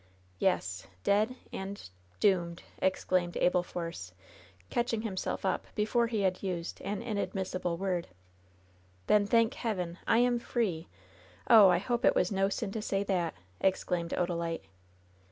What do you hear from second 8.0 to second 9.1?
LOVE'S BITTEREST CUP 89